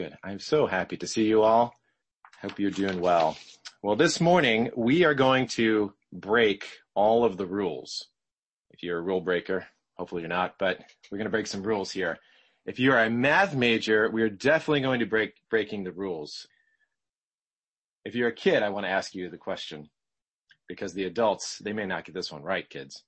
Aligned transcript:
good. 0.00 0.16
I'm 0.24 0.38
so 0.38 0.66
happy 0.66 0.96
to 0.96 1.06
see 1.06 1.24
you 1.24 1.42
all. 1.42 1.74
Hope 2.40 2.58
you're 2.58 2.70
doing 2.70 3.02
well. 3.02 3.36
Well, 3.82 3.96
this 3.96 4.18
morning 4.18 4.70
we 4.74 5.04
are 5.04 5.12
going 5.12 5.46
to 5.48 5.92
break 6.10 6.66
all 6.94 7.22
of 7.22 7.36
the 7.36 7.44
rules. 7.44 8.06
If 8.70 8.82
you're 8.82 8.96
a 8.96 9.02
rule 9.02 9.20
breaker, 9.20 9.66
hopefully 9.98 10.22
you're 10.22 10.30
not, 10.30 10.54
but 10.58 10.78
we're 11.12 11.18
going 11.18 11.26
to 11.26 11.30
break 11.30 11.46
some 11.46 11.62
rules 11.62 11.90
here. 11.90 12.16
If 12.64 12.78
you're 12.78 12.98
a 12.98 13.10
math 13.10 13.54
major, 13.54 14.08
we 14.10 14.22
are 14.22 14.30
definitely 14.30 14.80
going 14.80 15.00
to 15.00 15.06
break 15.06 15.34
breaking 15.50 15.84
the 15.84 15.92
rules. 15.92 16.46
If 18.06 18.14
you're 18.14 18.28
a 18.28 18.34
kid, 18.34 18.62
I 18.62 18.70
want 18.70 18.86
to 18.86 18.90
ask 18.90 19.14
you 19.14 19.28
the 19.28 19.36
question 19.36 19.90
because 20.66 20.94
the 20.94 21.04
adults, 21.04 21.58
they 21.58 21.74
may 21.74 21.84
not 21.84 22.06
get 22.06 22.14
this 22.14 22.32
one 22.32 22.42
right, 22.42 22.66
kids. 22.66 23.04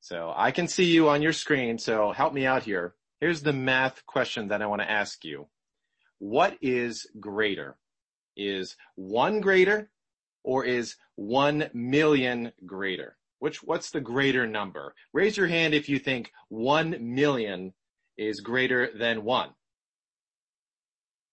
So 0.00 0.32
I 0.34 0.50
can 0.50 0.66
see 0.66 0.84
you 0.84 1.10
on 1.10 1.20
your 1.20 1.34
screen, 1.34 1.76
so 1.76 2.10
help 2.12 2.32
me 2.32 2.46
out 2.46 2.62
here. 2.62 2.94
Here's 3.20 3.42
the 3.42 3.52
math 3.52 4.06
question 4.06 4.48
that 4.48 4.62
I 4.62 4.66
want 4.66 4.80
to 4.80 4.90
ask 4.90 5.26
you. 5.26 5.46
What 6.22 6.56
is 6.62 7.08
greater? 7.18 7.76
Is 8.36 8.76
one 8.94 9.40
greater 9.40 9.90
or 10.44 10.64
is 10.64 10.94
one 11.16 11.68
million 11.74 12.52
greater? 12.64 13.16
Which, 13.40 13.60
what's 13.64 13.90
the 13.90 14.00
greater 14.00 14.46
number? 14.46 14.94
Raise 15.12 15.36
your 15.36 15.48
hand 15.48 15.74
if 15.74 15.88
you 15.88 15.98
think 15.98 16.30
one 16.48 16.96
million 17.00 17.74
is 18.16 18.38
greater 18.38 18.96
than 18.96 19.24
one. 19.24 19.48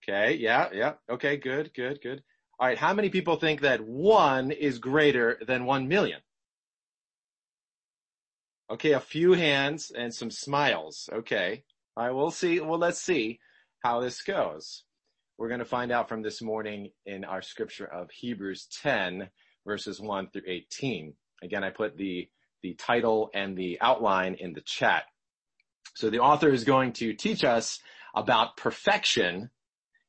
Okay, 0.02 0.38
yeah, 0.38 0.70
yeah, 0.73 0.94
okay, 1.08 1.38
good, 1.38 1.71
good, 1.75 1.99
good. 2.02 2.23
All 2.59 2.67
right, 2.67 2.77
how 2.80 2.95
many 2.95 3.09
people 3.09 3.35
think 3.35 3.61
that 3.61 3.81
one 3.81 4.49
is 4.49 4.80
greater 4.80 5.39
than 5.45 5.66
one 5.66 5.88
million? 5.88 6.21
Okay, 8.71 8.94
a 8.94 8.99
few 8.99 9.33
hands 9.33 9.91
and 9.95 10.11
some 10.11 10.31
smiles. 10.31 11.11
Okay. 11.13 11.63
All 11.95 12.05
right, 12.08 12.16
we'll 12.16 12.31
see. 12.31 12.59
Well, 12.59 12.80
let's 12.80 12.99
see 12.99 13.39
how 13.79 14.01
this 14.01 14.21
goes. 14.21 14.83
We're 15.38 15.47
going 15.47 15.59
to 15.59 15.65
find 15.65 15.91
out 15.91 16.09
from 16.09 16.21
this 16.21 16.41
morning 16.41 16.91
in 17.05 17.23
our 17.23 17.41
scripture 17.41 17.85
of 17.85 18.11
Hebrews 18.11 18.67
10 18.81 19.30
verses 19.66 19.99
1 19.99 20.30
through 20.31 20.44
18. 20.47 21.13
Again, 21.41 21.63
I 21.63 21.69
put 21.69 21.95
the, 21.95 22.27
the 22.61 22.73
title 22.73 23.30
and 23.33 23.57
the 23.57 23.80
outline 23.80 24.35
in 24.35 24.53
the 24.53 24.61
chat. 24.61 25.03
So 25.95 26.09
the 26.09 26.19
author 26.19 26.50
is 26.50 26.63
going 26.63 26.94
to 26.94 27.13
teach 27.13 27.44
us 27.44 27.80
about 28.13 28.57
perfection 28.57 29.50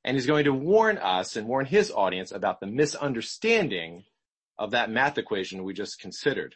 and 0.05 0.17
he's 0.17 0.27
going 0.27 0.45
to 0.45 0.53
warn 0.53 0.99
us 0.99 1.37
and 1.37 1.47
warn 1.47 1.67
his 1.67 1.91
audience 1.91 2.33
about 2.33 2.59
the 2.61 2.67
misunderstanding 2.67 4.05
of 4.59 4.71
that 4.71 4.91
math 4.91 5.19
equation 5.19 5.63
we 5.63 5.75
just 5.75 6.01
considered. 6.01 6.55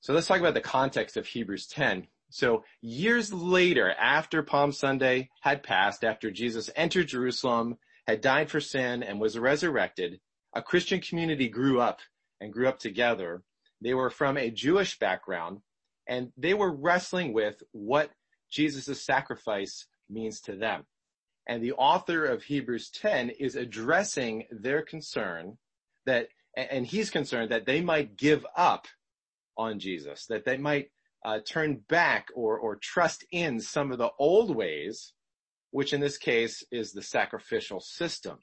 So 0.00 0.12
let's 0.12 0.26
talk 0.26 0.40
about 0.40 0.54
the 0.54 0.60
context 0.60 1.16
of 1.16 1.26
Hebrews 1.26 1.66
10. 1.68 2.08
So 2.30 2.64
years 2.82 3.32
later, 3.32 3.90
after 3.90 4.42
Palm 4.42 4.72
Sunday 4.72 5.30
had 5.40 5.62
passed, 5.62 6.04
after 6.04 6.30
Jesus 6.30 6.70
entered 6.76 7.08
Jerusalem, 7.08 7.78
had 8.06 8.20
died 8.20 8.50
for 8.50 8.60
sin, 8.60 9.02
and 9.02 9.20
was 9.20 9.38
resurrected, 9.38 10.20
a 10.54 10.62
Christian 10.62 11.00
community 11.00 11.48
grew 11.48 11.80
up 11.80 12.00
and 12.40 12.52
grew 12.52 12.68
up 12.68 12.78
together. 12.78 13.42
They 13.80 13.94
were 13.94 14.10
from 14.10 14.36
a 14.36 14.50
Jewish 14.50 14.98
background, 14.98 15.60
and 16.06 16.32
they 16.36 16.54
were 16.54 16.74
wrestling 16.74 17.32
with 17.32 17.62
what 17.72 18.10
Jesus' 18.50 19.04
sacrifice 19.04 19.86
means 20.08 20.40
to 20.42 20.56
them. 20.56 20.84
And 21.46 21.62
the 21.62 21.72
author 21.72 22.26
of 22.26 22.42
Hebrews 22.42 22.90
10 22.90 23.30
is 23.30 23.56
addressing 23.56 24.44
their 24.50 24.82
concern 24.82 25.58
that, 26.06 26.28
and 26.56 26.86
he's 26.86 27.10
concerned 27.10 27.50
that 27.50 27.66
they 27.66 27.80
might 27.80 28.16
give 28.16 28.44
up 28.56 28.86
on 29.56 29.78
Jesus, 29.78 30.26
that 30.26 30.44
they 30.44 30.56
might 30.56 30.90
uh, 31.24 31.40
turn 31.46 31.80
back 31.88 32.28
or, 32.34 32.58
or 32.58 32.76
trust 32.76 33.24
in 33.30 33.60
some 33.60 33.92
of 33.92 33.98
the 33.98 34.10
old 34.18 34.54
ways, 34.54 35.12
which 35.70 35.92
in 35.92 36.00
this 36.00 36.18
case 36.18 36.64
is 36.70 36.92
the 36.92 37.02
sacrificial 37.02 37.80
system. 37.80 38.38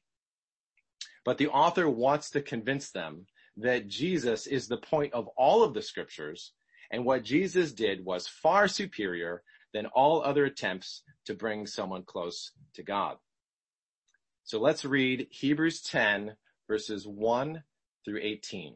But 1.24 1.38
the 1.38 1.48
author 1.48 1.90
wants 1.90 2.30
to 2.32 2.42
convince 2.42 2.92
them 2.92 3.26
that 3.58 3.88
Jesus 3.88 4.48
is 4.48 4.68
the 4.68 4.78
point 4.78 5.14
of 5.14 5.28
all 5.38 5.64
of 5.64 5.74
the 5.74 5.82
scriptures 5.82 6.54
and 6.92 7.06
what 7.06 7.24
Jesus 7.24 7.72
did 7.72 8.06
was 8.06 8.28
far 8.28 8.68
superior 8.68 9.42
than 9.74 9.88
all 9.88 10.22
other 10.22 10.46
attempts 10.46 11.04
to 11.26 11.34
bring 11.34 11.66
someone 11.66 12.04
close 12.04 12.52
to 12.76 12.84
God. 12.84 13.18
So 14.44 14.60
let's 14.60 14.86
read 14.86 15.28
Hebrews 15.32 15.82
10 15.82 16.36
verses 16.68 17.08
1 17.08 17.64
through 18.06 18.20
18. 18.22 18.76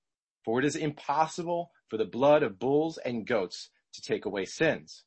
For 0.43 0.59
it 0.59 0.65
is 0.65 0.75
impossible 0.75 1.71
for 1.87 1.97
the 1.97 2.05
blood 2.05 2.43
of 2.43 2.59
bulls 2.59 2.97
and 2.97 3.27
goats 3.27 3.69
to 3.93 4.01
take 4.01 4.25
away 4.25 4.45
sins. 4.45 5.03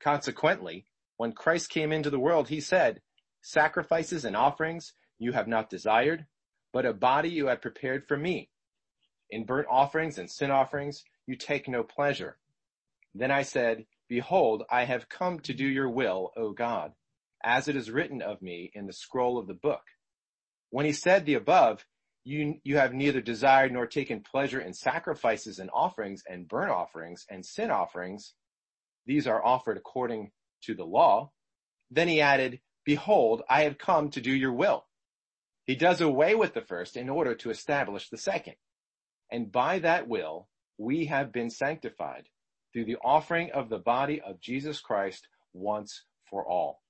Consequently, 0.00 0.86
when 1.16 1.32
Christ 1.32 1.70
came 1.70 1.92
into 1.92 2.10
the 2.10 2.18
world, 2.18 2.48
he 2.48 2.60
said, 2.60 3.02
sacrifices 3.42 4.24
and 4.24 4.36
offerings 4.36 4.94
you 5.18 5.32
have 5.32 5.48
not 5.48 5.70
desired, 5.70 6.26
but 6.72 6.86
a 6.86 6.92
body 6.92 7.28
you 7.28 7.48
have 7.48 7.60
prepared 7.60 8.06
for 8.08 8.16
me. 8.16 8.50
In 9.30 9.44
burnt 9.44 9.68
offerings 9.70 10.18
and 10.18 10.30
sin 10.30 10.50
offerings 10.50 11.04
you 11.26 11.36
take 11.36 11.68
no 11.68 11.82
pleasure. 11.82 12.38
Then 13.14 13.30
I 13.30 13.42
said, 13.42 13.86
behold, 14.08 14.64
I 14.70 14.84
have 14.84 15.08
come 15.08 15.40
to 15.40 15.54
do 15.54 15.66
your 15.66 15.88
will, 15.88 16.32
O 16.36 16.52
God, 16.52 16.92
as 17.42 17.68
it 17.68 17.76
is 17.76 17.90
written 17.90 18.22
of 18.22 18.42
me 18.42 18.70
in 18.74 18.86
the 18.86 18.92
scroll 18.92 19.38
of 19.38 19.46
the 19.46 19.54
book. 19.54 19.82
When 20.70 20.86
he 20.86 20.92
said 20.92 21.26
the 21.26 21.34
above, 21.34 21.84
you, 22.24 22.56
you 22.62 22.76
have 22.76 22.94
neither 22.94 23.20
desired 23.20 23.72
nor 23.72 23.86
taken 23.86 24.20
pleasure 24.20 24.60
in 24.60 24.72
sacrifices 24.72 25.58
and 25.58 25.70
offerings 25.72 26.22
and 26.28 26.48
burnt 26.48 26.70
offerings 26.70 27.26
and 27.28 27.44
sin 27.44 27.70
offerings. 27.70 28.34
These 29.06 29.26
are 29.26 29.44
offered 29.44 29.76
according 29.76 30.30
to 30.64 30.74
the 30.74 30.84
law. 30.84 31.32
Then 31.90 32.08
he 32.08 32.20
added, 32.20 32.60
behold, 32.84 33.42
I 33.48 33.62
have 33.62 33.78
come 33.78 34.10
to 34.10 34.20
do 34.20 34.32
your 34.32 34.52
will. 34.52 34.86
He 35.64 35.74
does 35.74 36.00
away 36.00 36.34
with 36.34 36.54
the 36.54 36.60
first 36.60 36.96
in 36.96 37.08
order 37.08 37.34
to 37.36 37.50
establish 37.50 38.08
the 38.08 38.18
second. 38.18 38.54
And 39.30 39.50
by 39.50 39.80
that 39.80 40.08
will, 40.08 40.48
we 40.78 41.06
have 41.06 41.32
been 41.32 41.50
sanctified 41.50 42.28
through 42.72 42.84
the 42.86 42.98
offering 43.04 43.50
of 43.52 43.68
the 43.68 43.78
body 43.78 44.20
of 44.20 44.40
Jesus 44.40 44.80
Christ 44.80 45.28
once 45.52 46.04
for 46.28 46.46
all. 46.46 46.82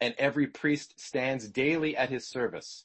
And 0.00 0.14
every 0.18 0.46
priest 0.46 0.98
stands 0.98 1.48
daily 1.48 1.96
at 1.96 2.10
his 2.10 2.28
service 2.28 2.84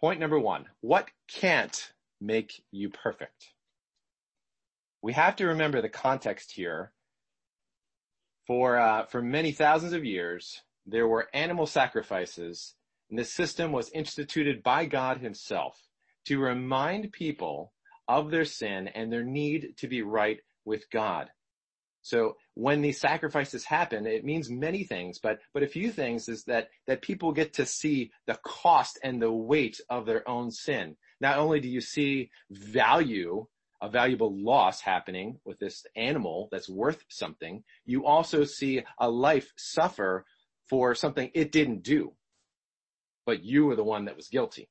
Point 0.00 0.20
number 0.20 0.38
one, 0.38 0.66
what 0.80 1.10
can't 1.28 1.92
make 2.20 2.62
you 2.70 2.88
perfect? 2.88 3.52
We 5.02 5.12
have 5.14 5.34
to 5.36 5.46
remember 5.46 5.82
the 5.82 5.88
context 5.88 6.52
here. 6.52 6.92
For, 8.46 8.78
uh, 8.78 9.06
for 9.06 9.20
many 9.20 9.52
thousands 9.52 9.92
of 9.92 10.04
years, 10.04 10.62
there 10.86 11.08
were 11.08 11.28
animal 11.34 11.66
sacrifices, 11.66 12.74
and 13.10 13.18
this 13.18 13.32
system 13.32 13.72
was 13.72 13.90
instituted 13.90 14.62
by 14.62 14.86
God 14.86 15.18
himself 15.18 15.82
to 16.26 16.38
remind 16.38 17.12
people 17.12 17.72
of 18.06 18.30
their 18.30 18.44
sin 18.44 18.88
and 18.88 19.12
their 19.12 19.24
need 19.24 19.74
to 19.78 19.88
be 19.88 20.02
right 20.02 20.38
with 20.64 20.88
God. 20.90 21.28
So 22.02 22.36
when 22.54 22.80
these 22.80 23.00
sacrifices 23.00 23.64
happen, 23.64 24.06
it 24.06 24.24
means 24.24 24.48
many 24.48 24.84
things, 24.84 25.18
but, 25.18 25.40
but 25.52 25.62
a 25.62 25.68
few 25.68 25.90
things 25.90 26.28
is 26.28 26.44
that, 26.44 26.68
that 26.86 27.02
people 27.02 27.32
get 27.32 27.54
to 27.54 27.66
see 27.66 28.12
the 28.26 28.38
cost 28.42 28.98
and 29.02 29.20
the 29.20 29.32
weight 29.32 29.80
of 29.90 30.06
their 30.06 30.28
own 30.28 30.50
sin. 30.50 30.96
Not 31.20 31.38
only 31.38 31.60
do 31.60 31.68
you 31.68 31.80
see 31.80 32.30
value, 32.50 33.46
a 33.80 33.88
valuable 33.88 34.34
loss 34.34 34.80
happening 34.80 35.38
with 35.44 35.58
this 35.58 35.86
animal 35.96 36.48
that's 36.50 36.68
worth 36.68 37.04
something, 37.08 37.62
you 37.84 38.06
also 38.06 38.44
see 38.44 38.82
a 38.98 39.10
life 39.10 39.52
suffer 39.56 40.24
for 40.68 40.94
something 40.94 41.30
it 41.34 41.52
didn't 41.52 41.82
do. 41.82 42.12
But 43.26 43.44
you 43.44 43.66
were 43.66 43.76
the 43.76 43.84
one 43.84 44.06
that 44.06 44.16
was 44.16 44.28
guilty. 44.28 44.68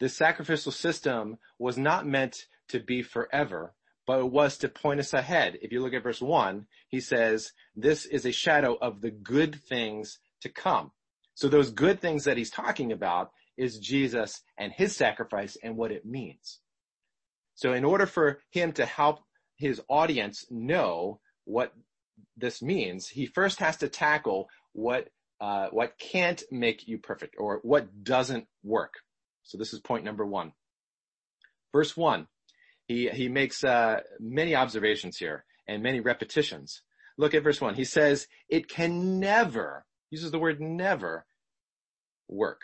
This 0.00 0.16
sacrificial 0.16 0.72
system 0.72 1.38
was 1.58 1.76
not 1.76 2.06
meant 2.06 2.46
to 2.68 2.80
be 2.80 3.02
forever, 3.02 3.74
but 4.06 4.18
it 4.18 4.30
was 4.30 4.58
to 4.58 4.68
point 4.68 5.00
us 5.00 5.12
ahead. 5.12 5.58
If 5.62 5.72
you 5.72 5.80
look 5.80 5.94
at 5.94 6.02
verse 6.02 6.20
one, 6.20 6.66
he 6.88 7.00
says, 7.00 7.52
this 7.76 8.04
is 8.04 8.26
a 8.26 8.32
shadow 8.32 8.76
of 8.80 9.00
the 9.00 9.10
good 9.10 9.60
things 9.68 10.18
to 10.40 10.48
come. 10.48 10.92
So 11.34 11.48
those 11.48 11.70
good 11.70 12.00
things 12.00 12.24
that 12.24 12.36
he's 12.36 12.50
talking 12.50 12.92
about 12.92 13.30
is 13.56 13.78
Jesus 13.78 14.42
and 14.58 14.72
his 14.72 14.96
sacrifice 14.96 15.56
and 15.62 15.76
what 15.76 15.92
it 15.92 16.04
means. 16.04 16.58
So 17.54 17.72
in 17.72 17.84
order 17.84 18.06
for 18.06 18.40
him 18.50 18.72
to 18.72 18.86
help 18.86 19.20
his 19.56 19.80
audience 19.88 20.46
know 20.50 21.20
what 21.44 21.72
this 22.36 22.62
means, 22.62 23.08
he 23.08 23.26
first 23.26 23.60
has 23.60 23.76
to 23.78 23.88
tackle 23.88 24.48
what 24.72 25.08
uh, 25.40 25.68
what 25.70 25.98
can't 25.98 26.42
make 26.52 26.86
you 26.86 26.98
perfect 26.98 27.34
or 27.36 27.58
what 27.62 28.04
doesn't 28.04 28.46
work. 28.62 28.94
So 29.42 29.58
this 29.58 29.72
is 29.72 29.80
point 29.80 30.04
number 30.04 30.24
one. 30.24 30.52
Verse 31.72 31.96
one, 31.96 32.28
he, 32.92 33.08
he 33.08 33.28
makes 33.28 33.64
uh, 33.64 34.00
many 34.20 34.54
observations 34.54 35.16
here 35.16 35.44
and 35.66 35.82
many 35.82 36.00
repetitions. 36.00 36.82
Look 37.16 37.34
at 37.34 37.44
verse 37.44 37.60
one. 37.60 37.74
He 37.74 37.84
says, 37.84 38.26
it 38.48 38.68
can 38.68 39.20
never, 39.20 39.84
uses 40.10 40.30
the 40.30 40.38
word 40.38 40.60
never, 40.60 41.24
work. 42.28 42.62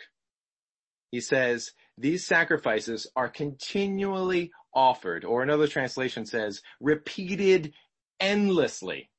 He 1.11 1.21
says, 1.21 1.71
these 1.97 2.25
sacrifices 2.25 3.07
are 3.15 3.29
continually 3.29 4.51
offered, 4.73 5.25
or 5.25 5.41
another 5.41 5.67
translation 5.67 6.25
says, 6.25 6.61
repeated 6.79 7.73
endlessly. 8.19 9.09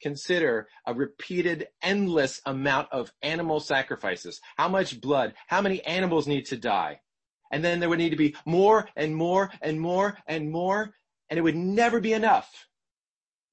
Consider 0.00 0.68
a 0.86 0.94
repeated 0.94 1.68
endless 1.82 2.40
amount 2.46 2.88
of 2.92 3.12
animal 3.22 3.60
sacrifices. 3.60 4.40
How 4.56 4.68
much 4.68 5.00
blood? 5.00 5.34
How 5.46 5.60
many 5.60 5.82
animals 5.84 6.26
need 6.26 6.46
to 6.46 6.56
die? 6.56 7.00
And 7.50 7.64
then 7.64 7.80
there 7.80 7.88
would 7.88 7.98
need 7.98 8.10
to 8.10 8.16
be 8.16 8.36
more 8.44 8.88
and 8.96 9.14
more 9.14 9.50
and 9.62 9.80
more 9.80 10.18
and 10.26 10.50
more, 10.50 10.94
and 11.30 11.38
it 11.38 11.42
would 11.42 11.56
never 11.56 12.00
be 12.00 12.12
enough. 12.12 12.66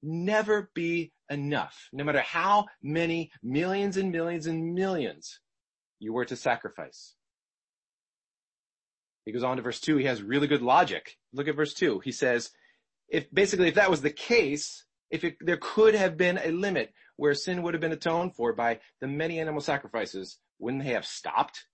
Never 0.02 0.70
be 0.74 1.12
enough. 1.30 1.88
No 1.92 2.04
matter 2.04 2.20
how 2.20 2.66
many 2.82 3.32
millions 3.42 3.96
and 3.96 4.12
millions 4.12 4.46
and 4.46 4.74
millions 4.74 5.40
you 5.98 6.12
were 6.12 6.24
to 6.26 6.36
sacrifice. 6.36 7.14
He 9.24 9.32
goes 9.32 9.42
on 9.42 9.56
to 9.56 9.62
verse 9.62 9.80
two. 9.80 9.96
He 9.96 10.04
has 10.04 10.22
really 10.22 10.46
good 10.46 10.62
logic. 10.62 11.16
Look 11.32 11.48
at 11.48 11.56
verse 11.56 11.74
two. 11.74 12.00
He 12.00 12.12
says, 12.12 12.50
if 13.08 13.30
basically 13.32 13.68
if 13.68 13.74
that 13.74 13.90
was 13.90 14.02
the 14.02 14.10
case, 14.10 14.84
if 15.10 15.24
it, 15.24 15.36
there 15.40 15.58
could 15.60 15.94
have 15.94 16.16
been 16.16 16.38
a 16.38 16.50
limit 16.50 16.92
where 17.16 17.34
sin 17.34 17.62
would 17.62 17.74
have 17.74 17.80
been 17.80 17.92
atoned 17.92 18.36
for 18.36 18.52
by 18.52 18.80
the 19.00 19.08
many 19.08 19.40
animal 19.40 19.60
sacrifices, 19.60 20.38
wouldn't 20.58 20.84
they 20.84 20.90
have 20.90 21.06
stopped? 21.06 21.66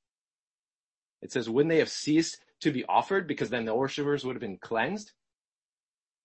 It 1.22 1.32
says, 1.32 1.48
wouldn't 1.48 1.70
they 1.70 1.78
have 1.78 1.88
ceased 1.88 2.38
to 2.60 2.72
be 2.72 2.84
offered 2.84 3.26
because 3.26 3.48
then 3.48 3.64
the 3.64 3.74
worshippers 3.74 4.24
would 4.24 4.34
have 4.34 4.40
been 4.40 4.58
cleansed? 4.58 5.12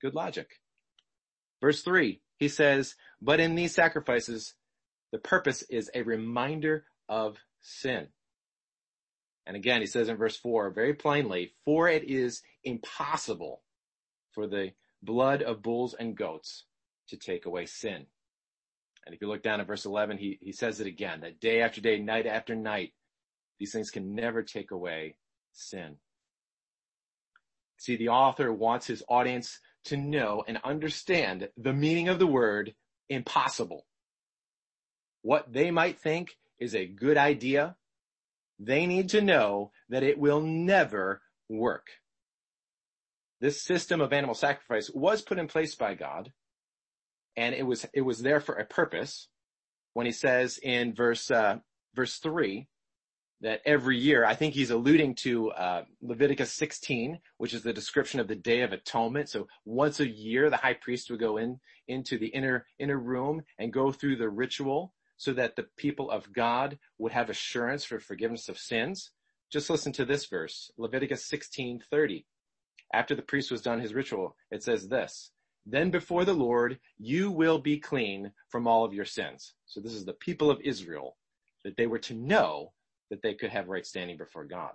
Good 0.02 0.16
logic. 0.16 0.60
Verse 1.62 1.82
three, 1.82 2.22
he 2.38 2.50
says, 2.50 2.96
but 3.22 3.40
in 3.40 3.56
these 3.56 3.74
sacrifices, 3.74 4.54
the 5.12 5.18
purpose 5.18 5.64
is 5.64 5.90
a 5.94 6.02
reminder 6.02 6.86
of 7.08 7.38
sin. 7.62 8.08
And 9.46 9.56
again, 9.56 9.82
he 9.82 9.88
says 9.88 10.10
in 10.10 10.18
verse 10.18 10.36
four, 10.36 10.70
very 10.72 10.94
plainly, 10.94 11.54
for 11.64 11.88
it 11.88 12.04
is 12.04 12.42
impossible 12.64 13.62
for 14.34 14.46
the 14.46 14.72
blood 15.02 15.42
of 15.42 15.62
bulls 15.62 15.96
and 15.98 16.18
goats 16.18 16.66
to 17.10 17.18
take 17.18 17.46
away 17.46 17.66
sin. 17.66 18.06
And 19.06 19.16
if 19.16 19.22
you 19.22 19.30
look 19.30 19.42
down 19.42 19.62
at 19.62 19.68
verse 19.68 19.86
11, 19.86 20.18
he, 20.18 20.38
he 20.42 20.52
says 20.52 20.82
it 20.82 20.88
again, 20.88 21.22
that 21.22 21.40
day 21.40 21.62
after 21.62 21.80
day, 21.80 21.98
night 21.98 22.28
after 22.28 22.56
night, 22.56 22.92
these 23.60 23.72
things 23.72 23.92
can 23.92 24.16
never 24.16 24.44
take 24.44 24.72
away 24.72 25.16
sin. 25.54 25.98
See, 27.78 27.96
the 27.96 28.10
author 28.10 28.52
wants 28.52 28.88
his 28.88 29.04
audience 29.08 29.60
to 29.86 29.98
know 29.98 30.44
and 30.48 30.60
understand 30.64 31.50
the 31.58 31.74
meaning 31.74 32.10
of 32.10 32.20
the 32.20 32.28
word 32.28 32.74
impossible. 33.10 33.86
What 35.22 35.52
they 35.52 35.72
might 35.72 36.00
think 36.00 36.38
is 36.60 36.76
a 36.76 36.88
good 36.88 37.18
idea, 37.18 37.76
they 38.60 38.86
need 38.86 39.10
to 39.10 39.22
know 39.22 39.72
that 39.90 40.04
it 40.04 40.18
will 40.18 40.42
never 40.42 41.22
work. 41.50 41.88
This 43.40 43.62
system 43.62 44.02
of 44.02 44.14
animal 44.14 44.36
sacrifice 44.36 44.90
was 44.90 45.22
put 45.22 45.38
in 45.38 45.48
place 45.48 45.76
by 45.76 45.94
God 45.94 46.32
and 47.38 47.54
it 47.54 47.66
was 47.66 47.86
it 47.94 48.02
was 48.02 48.20
there 48.20 48.42
for 48.42 48.56
a 48.56 48.66
purpose. 48.66 49.28
When 49.94 50.06
he 50.06 50.12
says 50.12 50.60
in 50.62 50.94
verse 50.94 51.32
uh, 51.32 51.60
verse 51.96 52.18
three 52.18 52.68
that 53.42 53.62
every 53.66 53.98
year, 53.98 54.26
I 54.26 54.34
think 54.34 54.54
he's 54.54 54.72
alluding 54.72 55.16
to 55.16 55.52
uh, 55.52 55.84
Leviticus 56.02 56.52
16, 56.54 57.20
which 57.38 57.54
is 57.54 57.62
the 57.62 57.74
description 57.74 58.20
of 58.20 58.28
the 58.28 58.36
Day 58.36 58.62
of 58.62 58.74
Atonement. 58.74 59.30
So 59.30 59.48
once 59.66 60.00
a 60.00 60.08
year, 60.08 60.50
the 60.50 60.58
high 60.58 60.74
priest 60.74 61.10
would 61.10 61.20
go 61.20 61.38
in 61.38 61.60
into 61.88 62.18
the 62.18 62.28
inner 62.28 62.66
inner 62.80 62.98
room 62.98 63.44
and 63.60 63.72
go 63.72 63.92
through 63.92 64.16
the 64.16 64.30
ritual, 64.30 64.94
so 65.18 65.34
that 65.34 65.56
the 65.56 65.68
people 65.78 66.10
of 66.10 66.34
God 66.34 66.78
would 66.98 67.12
have 67.12 67.30
assurance 67.30 67.84
for 67.84 68.00
forgiveness 68.00 68.50
of 68.50 68.58
sins. 68.58 69.12
Just 69.52 69.70
listen 69.70 69.94
to 69.94 70.06
this 70.06 70.26
verse, 70.26 70.72
Leviticus 70.78 71.30
16:30. 71.30 72.26
After 72.94 73.16
the 73.16 73.22
priest 73.22 73.52
was 73.52 73.62
done 73.62 73.80
his 73.80 73.94
ritual, 73.94 74.36
it 74.50 74.64
says 74.64 74.88
this: 74.88 75.32
then 75.70 75.92
before 75.92 76.24
the 76.24 76.34
Lord, 76.34 76.80
you 76.98 77.30
will 77.30 77.60
be 77.60 77.78
clean 77.78 78.32
from 78.48 78.68
all 78.68 78.86
of 78.86 78.94
your 78.94 79.06
sins. 79.06 79.54
So 79.66 79.82
this 79.82 79.94
is 79.94 80.06
the 80.06 80.14
people 80.14 80.50
of 80.50 80.62
Israel 80.62 81.18
that 81.66 81.76
they 81.76 81.88
were 81.88 82.00
to 82.00 82.14
know 82.14 82.72
that 83.10 83.22
they 83.22 83.34
could 83.34 83.50
have 83.50 83.70
right 83.70 83.86
standing 83.86 84.18
before 84.18 84.46
God. 84.46 84.72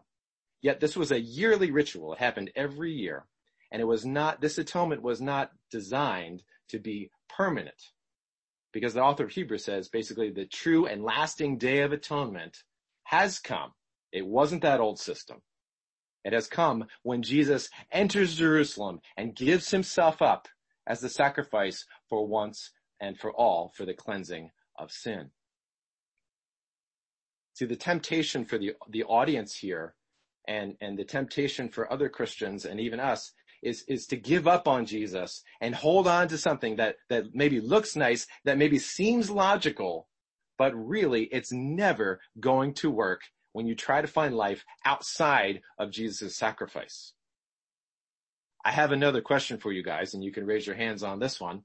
Yet 0.63 0.81
this 0.81 0.97
was 0.97 1.11
a 1.11 1.21
yearly 1.21 1.71
ritual. 1.71 2.13
It 2.13 2.19
happened 2.19 2.51
every 2.55 2.93
year. 2.93 3.27
And 3.73 3.81
it 3.81 3.87
was 3.87 4.05
not, 4.05 4.41
this 4.41 4.59
atonement 4.59 5.03
was 5.03 5.21
not 5.21 5.51
designed 5.71 6.43
to 6.69 6.79
be 6.79 7.11
permanent. 7.29 7.91
Because 8.73 8.95
the 8.95 9.03
author 9.03 9.25
of 9.25 9.31
Hebrews 9.31 9.65
says 9.65 9.89
basically 9.89 10.31
the 10.31 10.47
true 10.47 10.87
and 10.87 11.03
lasting 11.03 11.59
day 11.59 11.81
of 11.81 11.93
atonement 11.93 12.59
has 13.05 13.39
come. 13.39 13.73
It 14.13 14.27
wasn't 14.27 14.63
that 14.63 14.81
old 14.81 14.99
system. 14.99 15.43
It 16.25 16.33
has 16.33 16.47
come 16.47 16.85
when 17.03 17.23
Jesus 17.23 17.69
enters 17.91 18.37
Jerusalem 18.37 19.01
and 19.17 19.35
gives 19.35 19.71
himself 19.71 20.23
up 20.23 20.49
as 20.87 21.01
the 21.01 21.09
sacrifice 21.09 21.85
for 22.09 22.27
once 22.27 22.71
and 23.01 23.19
for 23.19 23.33
all 23.33 23.73
for 23.77 23.85
the 23.85 23.95
cleansing 23.95 24.51
of 24.79 24.93
sin. 24.93 25.31
See, 27.55 27.67
the 27.67 27.77
temptation 27.77 28.45
for 28.45 28.59
the, 28.59 28.75
the 28.89 29.05
audience 29.05 29.55
here 29.55 29.95
and, 30.49 30.77
and 30.81 30.99
the 30.99 31.05
temptation 31.05 31.69
for 31.69 31.93
other 31.93 32.09
Christians 32.09 32.65
and 32.65 32.81
even 32.81 32.99
us 32.99 33.33
is, 33.63 33.85
is 33.89 34.07
to 34.07 34.17
give 34.17 34.49
up 34.49 34.67
on 34.67 34.87
Jesus 34.87 35.43
and 35.61 35.75
hold 35.75 36.09
on 36.09 36.29
to 36.29 36.39
something 36.39 36.77
that, 36.77 36.97
that 37.09 37.35
maybe 37.35 37.61
looks 37.61 37.95
nice, 37.95 38.27
that 38.45 38.59
maybe 38.59 38.79
seems 38.79 39.31
logical, 39.31 40.09
but 40.59 40.75
really 40.75 41.25
it's 41.25 41.53
never 41.53 42.21
going 42.41 42.75
to 42.75 42.91
work 42.91 43.23
when 43.53 43.67
you 43.67 43.75
try 43.75 44.01
to 44.01 44.09
find 44.09 44.35
life 44.35 44.65
outside 44.85 45.61
of 45.79 45.91
Jesus' 45.91 46.37
sacrifice. 46.37 47.13
I 48.65 48.73
have 48.73 48.93
another 48.93 49.21
question 49.21 49.59
for 49.59 49.73
you 49.73 49.83
guys 49.83 50.15
and 50.15 50.25
you 50.25 50.33
can 50.33 50.47
raise 50.47 50.67
your 50.67 50.77
hands 50.77 51.03
on 51.03 51.19
this 51.19 51.41
one. 51.41 51.63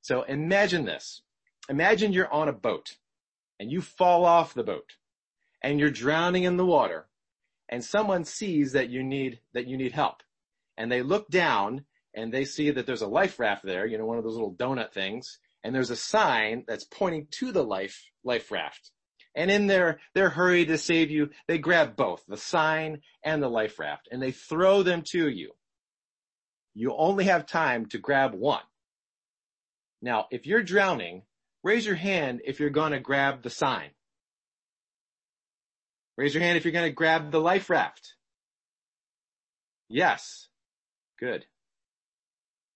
So 0.00 0.22
imagine 0.22 0.84
this. 0.84 1.22
Imagine 1.68 2.12
you're 2.12 2.32
on 2.32 2.48
a 2.48 2.52
boat 2.52 2.96
and 3.58 3.70
you 3.70 3.80
fall 3.80 4.24
off 4.24 4.54
the 4.54 4.62
boat 4.62 4.92
and 5.64 5.80
you're 5.80 5.90
drowning 5.90 6.44
in 6.44 6.56
the 6.56 6.64
water 6.64 7.06
and 7.68 7.84
someone 7.84 8.24
sees 8.24 8.72
that 8.72 8.90
you 8.90 9.02
need, 9.02 9.40
that 9.54 9.66
you 9.66 9.76
need 9.76 9.92
help 9.92 10.22
and 10.76 10.90
they 10.90 11.02
look 11.02 11.28
down 11.28 11.84
and 12.14 12.32
they 12.32 12.44
see 12.44 12.70
that 12.70 12.86
there's 12.86 13.02
a 13.02 13.08
life 13.08 13.40
raft 13.40 13.64
there, 13.64 13.86
you 13.86 13.98
know, 13.98 14.06
one 14.06 14.18
of 14.18 14.24
those 14.24 14.34
little 14.34 14.54
donut 14.54 14.92
things 14.92 15.38
and 15.64 15.74
there's 15.74 15.90
a 15.90 15.96
sign 15.96 16.64
that's 16.68 16.84
pointing 16.84 17.26
to 17.32 17.50
the 17.50 17.64
life, 17.64 18.04
life 18.22 18.52
raft. 18.52 18.90
And 19.34 19.50
in 19.50 19.66
their, 19.66 19.98
their 20.14 20.28
hurry 20.28 20.64
to 20.66 20.78
save 20.78 21.10
you, 21.10 21.30
they 21.48 21.58
grab 21.58 21.96
both 21.96 22.22
the 22.28 22.36
sign 22.36 23.00
and 23.24 23.42
the 23.42 23.48
life 23.48 23.80
raft 23.80 24.08
and 24.12 24.22
they 24.22 24.30
throw 24.30 24.84
them 24.84 25.02
to 25.10 25.28
you 25.28 25.50
you 26.74 26.94
only 26.96 27.24
have 27.24 27.46
time 27.46 27.86
to 27.86 27.98
grab 27.98 28.34
one. 28.34 28.62
Now, 30.02 30.26
if 30.30 30.44
you're 30.44 30.62
drowning, 30.62 31.22
raise 31.62 31.86
your 31.86 31.94
hand 31.94 32.42
if 32.44 32.60
you're 32.60 32.70
going 32.70 32.92
to 32.92 33.00
grab 33.00 33.42
the 33.42 33.50
sign. 33.50 33.90
Raise 36.16 36.34
your 36.34 36.42
hand 36.42 36.56
if 36.56 36.64
you're 36.64 36.72
going 36.72 36.88
to 36.88 36.94
grab 36.94 37.30
the 37.30 37.40
life 37.40 37.68
raft. 37.68 38.14
Yes. 39.88 40.48
Good. 41.18 41.46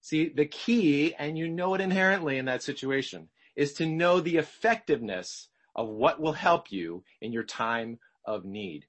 See, 0.01 0.29
the 0.29 0.47
key, 0.47 1.15
and 1.19 1.37
you 1.37 1.49
know 1.49 1.75
it 1.75 1.81
inherently 1.81 2.39
in 2.39 2.47
that 2.47 2.63
situation, 2.63 3.29
is 3.57 3.75
to 3.75 3.87
know 3.87 4.21
the 4.21 4.37
effectiveness 4.37 5.49
of 5.75 5.89
what 5.89 6.21
will 6.21 6.33
help 6.33 6.73
you 6.73 7.05
in 7.21 7.33
your 7.33 7.43
time 7.43 7.99
of 8.25 8.45
need. 8.45 8.87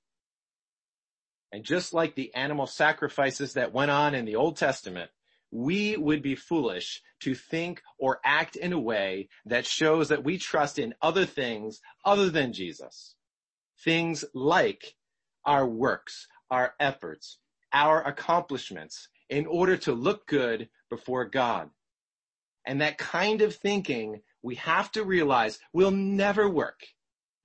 And 1.51 1.63
just 1.63 1.93
like 1.93 2.15
the 2.15 2.33
animal 2.35 2.67
sacrifices 2.67 3.53
that 3.53 3.73
went 3.73 3.91
on 3.91 4.13
in 4.13 4.25
the 4.25 4.35
Old 4.35 4.57
Testament, 4.57 5.09
we 5.51 5.97
would 5.97 6.21
be 6.21 6.35
foolish 6.35 7.01
to 7.21 7.33
think 7.33 7.81
or 7.97 8.19
act 8.23 8.55
in 8.55 8.71
a 8.71 8.79
way 8.79 9.29
that 9.45 9.65
shows 9.65 10.09
that 10.09 10.23
we 10.23 10.37
trust 10.37 10.77
in 10.77 10.93
other 11.01 11.25
things 11.25 11.81
other 12.05 12.29
than 12.29 12.53
Jesus. 12.53 13.15
Things 13.83 14.25
like 14.33 14.95
our 15.45 15.65
works, 15.65 16.27
our 16.49 16.73
efforts, 16.79 17.37
our 17.71 18.05
accomplishments 18.05 19.07
in 19.29 19.45
order 19.45 19.77
to 19.77 19.93
look 19.93 20.27
good 20.27 20.69
before 20.89 21.25
God. 21.25 21.69
And 22.65 22.81
that 22.81 22.97
kind 22.97 23.41
of 23.41 23.55
thinking 23.55 24.21
we 24.41 24.55
have 24.55 24.91
to 24.93 25.03
realize 25.03 25.59
will 25.73 25.91
never 25.91 26.49
work. 26.49 26.81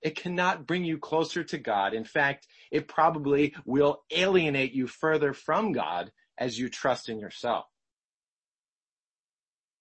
It 0.01 0.15
cannot 0.15 0.67
bring 0.67 0.83
you 0.83 0.97
closer 0.97 1.43
to 1.45 1.57
God. 1.57 1.93
In 1.93 2.03
fact, 2.03 2.47
it 2.71 2.87
probably 2.87 3.55
will 3.65 4.03
alienate 4.11 4.73
you 4.73 4.87
further 4.87 5.33
from 5.33 5.71
God 5.71 6.11
as 6.37 6.59
you 6.59 6.69
trust 6.69 7.09
in 7.09 7.19
yourself 7.19 7.65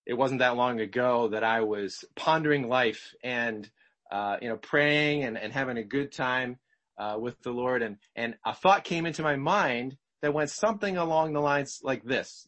it 0.07 0.15
wasn't 0.15 0.41
that 0.41 0.57
long 0.57 0.81
ago 0.81 1.29
that 1.29 1.45
I 1.45 1.63
was 1.63 2.05
pondering 2.15 2.69
life 2.69 3.15
and, 3.23 3.71
uh, 4.15 4.37
you 4.41 4.49
know, 4.49 4.57
praying 4.57 5.25
and, 5.25 5.37
and 5.37 5.53
having 5.53 5.77
a 5.77 5.83
good 5.83 6.13
time, 6.13 6.57
uh, 6.99 7.17
with 7.21 7.41
the 7.43 7.51
Lord. 7.51 7.83
And, 7.83 7.97
and 8.15 8.37
a 8.47 8.55
thought 8.55 8.85
came 8.85 9.07
into 9.07 9.23
my 9.23 9.35
mind 9.35 9.97
that 10.23 10.33
went 10.33 10.51
something 10.51 10.97
along 10.97 11.33
the 11.33 11.41
lines 11.41 11.81
like 11.83 12.05
this. 12.05 12.47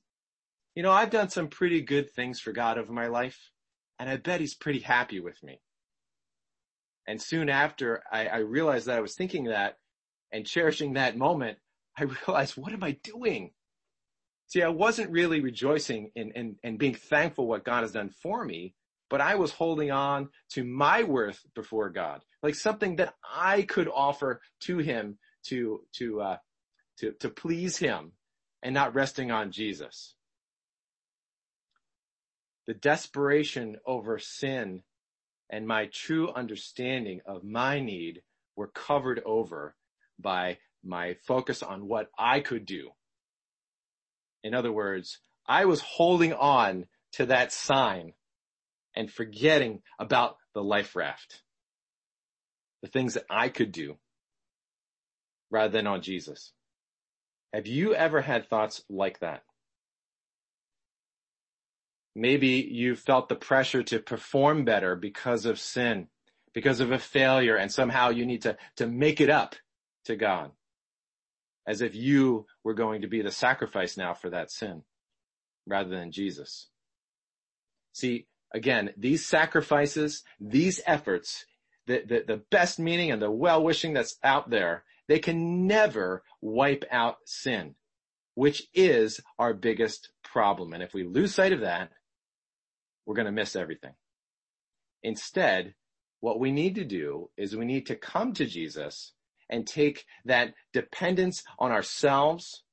You 0.76 0.84
know, 0.84 0.92
I've 0.92 1.10
done 1.10 1.28
some 1.28 1.48
pretty 1.48 1.80
good 1.80 2.10
things 2.12 2.38
for 2.38 2.52
God 2.52 2.78
over 2.78 2.92
my 2.92 3.08
life 3.08 3.50
and 3.98 4.08
I 4.08 4.16
bet 4.16 4.40
he's 4.40 4.54
pretty 4.54 4.80
happy 4.80 5.18
with 5.18 5.42
me. 5.42 5.60
And 7.08 7.20
soon 7.20 7.48
after 7.48 8.02
I, 8.12 8.26
I 8.26 8.36
realized 8.38 8.86
that 8.86 8.98
I 8.98 9.00
was 9.00 9.16
thinking 9.16 9.44
that 9.44 9.78
and 10.32 10.46
cherishing 10.46 10.92
that 10.92 11.16
moment, 11.16 11.58
I 11.98 12.04
realized, 12.26 12.56
what 12.56 12.72
am 12.72 12.84
I 12.84 12.92
doing? 13.02 13.50
See, 14.48 14.62
I 14.62 14.68
wasn't 14.68 15.10
really 15.10 15.40
rejoicing 15.40 16.12
and, 16.14 16.30
and, 16.36 16.56
and 16.62 16.78
being 16.78 16.94
thankful 16.94 17.48
what 17.48 17.64
God 17.64 17.82
has 17.82 17.92
done 17.92 18.10
for 18.22 18.44
me, 18.44 18.74
but 19.08 19.20
I 19.20 19.36
was 19.36 19.52
holding 19.52 19.90
on 19.90 20.30
to 20.50 20.64
my 20.64 21.02
worth 21.02 21.44
before 21.54 21.90
God, 21.90 22.22
like 22.42 22.54
something 22.54 22.96
that 22.96 23.14
I 23.24 23.62
could 23.62 23.88
offer 23.88 24.40
to 24.62 24.78
him 24.78 25.18
to, 25.46 25.82
to, 25.96 26.20
uh, 26.20 26.36
to, 26.98 27.12
to 27.20 27.28
please 27.28 27.76
him 27.76 28.12
and 28.62 28.74
not 28.74 28.94
resting 28.94 29.30
on 29.30 29.52
Jesus. 29.52 30.14
The 32.66 32.74
desperation 32.74 33.76
over 33.86 34.18
sin 34.18 34.82
and 35.48 35.68
my 35.68 35.86
true 35.92 36.32
understanding 36.32 37.20
of 37.26 37.44
my 37.44 37.78
need 37.78 38.22
were 38.56 38.66
covered 38.66 39.22
over 39.24 39.76
by 40.18 40.58
my 40.82 41.14
focus 41.26 41.62
on 41.62 41.86
what 41.86 42.10
I 42.18 42.40
could 42.40 42.66
do 42.66 42.90
in 44.46 44.54
other 44.54 44.70
words, 44.70 45.18
I 45.48 45.64
was 45.64 45.80
holding 45.80 46.32
on 46.32 46.86
to 47.14 47.26
that 47.26 47.52
sign 47.52 48.12
and 48.96 49.10
forgetting 49.10 49.82
about 49.98 50.36
the 50.54 50.62
life 50.62 50.96
raft. 50.96 51.42
The 52.82 52.88
things 52.88 53.14
that 53.14 53.26
I 53.30 53.48
could 53.48 53.72
do 53.72 53.96
rather 55.50 55.72
than 55.72 55.86
on 55.86 56.02
Jesus. 56.02 56.52
Have 57.52 57.66
you 57.66 57.94
ever 57.94 58.20
had 58.20 58.48
thoughts 58.48 58.82
like 58.88 59.20
that? 59.20 59.42
Maybe 62.14 62.68
you 62.70 62.96
felt 62.96 63.28
the 63.28 63.36
pressure 63.36 63.82
to 63.84 63.98
perform 63.98 64.64
better 64.64 64.96
because 64.96 65.44
of 65.44 65.60
sin, 65.60 66.08
because 66.54 66.80
of 66.80 66.90
a 66.90 66.98
failure, 66.98 67.56
and 67.56 67.70
somehow 67.70 68.08
you 68.08 68.24
need 68.24 68.42
to, 68.42 68.56
to 68.76 68.86
make 68.86 69.20
it 69.20 69.28
up 69.28 69.54
to 70.06 70.16
God 70.16 70.52
as 71.66 71.82
if 71.82 71.94
you 71.94 72.46
were 72.64 72.74
going 72.74 73.02
to 73.02 73.08
be 73.08 73.22
the 73.22 73.30
sacrifice 73.30 73.96
now 73.96 74.14
for 74.14 74.30
that 74.30 74.50
sin 74.50 74.82
rather 75.66 75.90
than 75.90 76.12
Jesus. 76.12 76.68
See, 77.92 78.26
again, 78.52 78.92
these 78.96 79.26
sacrifices, 79.26 80.22
these 80.40 80.80
efforts, 80.86 81.44
the, 81.86 82.02
the, 82.06 82.24
the 82.26 82.42
best 82.50 82.78
meaning 82.78 83.10
and 83.10 83.22
the 83.22 83.30
well-wishing 83.30 83.92
that's 83.92 84.16
out 84.22 84.50
there, 84.50 84.84
they 85.08 85.18
can 85.18 85.66
never 85.66 86.22
wipe 86.40 86.84
out 86.90 87.16
sin, 87.24 87.74
which 88.34 88.66
is 88.74 89.20
our 89.38 89.54
biggest 89.54 90.10
problem. 90.24 90.72
And 90.72 90.82
if 90.82 90.94
we 90.94 91.04
lose 91.04 91.34
sight 91.34 91.52
of 91.52 91.60
that, 91.60 91.90
we're 93.04 93.14
going 93.14 93.26
to 93.26 93.32
miss 93.32 93.54
everything. 93.54 93.92
Instead, 95.02 95.74
what 96.20 96.40
we 96.40 96.50
need 96.50 96.74
to 96.74 96.84
do 96.84 97.30
is 97.36 97.54
we 97.54 97.64
need 97.64 97.86
to 97.86 97.94
come 97.94 98.32
to 98.32 98.46
Jesus 98.46 99.12
and 99.48 99.64
take 99.64 100.04
that 100.24 100.54
dependence 100.72 101.44
on 101.58 101.70
ourselves 101.70 102.64